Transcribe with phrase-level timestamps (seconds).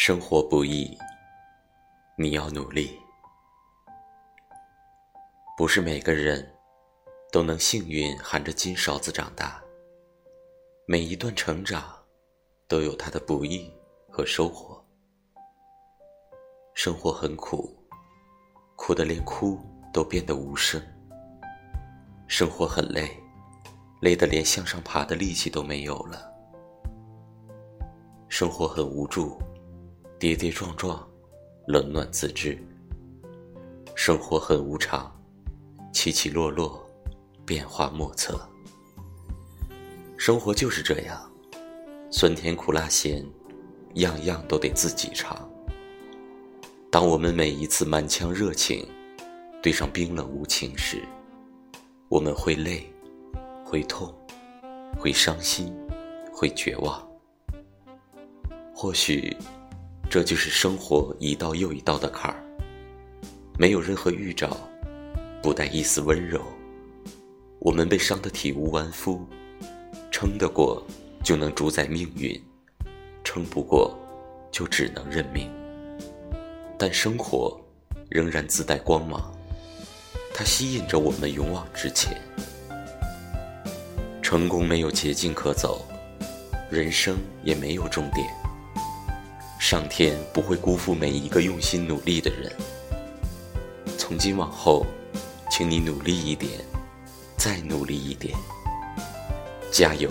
[0.00, 0.96] 生活不易，
[2.16, 2.96] 你要努力。
[5.56, 6.54] 不是每个人
[7.32, 9.60] 都能幸运含着金勺子长大，
[10.86, 11.82] 每一段成长
[12.68, 13.68] 都有它的不易
[14.08, 14.80] 和收获。
[16.74, 17.76] 生活很苦，
[18.76, 19.58] 苦的连哭
[19.92, 20.80] 都变得无声；
[22.28, 23.10] 生活很累，
[24.00, 26.20] 累得连向上爬的力气都没有了；
[28.28, 29.36] 生活很无助。
[30.18, 31.08] 跌跌撞撞，
[31.68, 32.58] 冷暖自知。
[33.94, 35.16] 生活很无常，
[35.92, 36.84] 起起落落，
[37.46, 38.36] 变化莫测。
[40.16, 41.30] 生活就是这样，
[42.10, 43.24] 酸甜苦辣咸，
[43.94, 45.48] 样样都得自己尝。
[46.90, 48.88] 当我们每一次满腔热情
[49.62, 51.00] 对上冰冷无情时，
[52.08, 52.92] 我们会累，
[53.64, 54.12] 会痛，
[54.98, 55.72] 会伤心，
[56.32, 57.08] 会绝望。
[58.74, 59.36] 或许。
[60.10, 62.42] 这就是生活一道又一道的坎儿，
[63.58, 64.56] 没有任何预兆，
[65.42, 66.40] 不带一丝温柔。
[67.58, 69.20] 我们被伤得体无完肤，
[70.10, 70.82] 撑得过
[71.22, 72.42] 就能主宰命运，
[73.22, 73.94] 撑不过
[74.50, 75.50] 就只能认命。
[76.78, 77.60] 但生活
[78.08, 79.30] 仍然自带光芒，
[80.32, 82.16] 它吸引着我们勇往直前。
[84.22, 85.84] 成功没有捷径可走，
[86.70, 88.26] 人生也没有终点。
[89.58, 92.50] 上天不会辜负每一个用心努力的人。
[93.98, 94.86] 从今往后，
[95.50, 96.52] 请你努力一点，
[97.36, 98.34] 再努力一点，
[99.70, 100.08] 加油！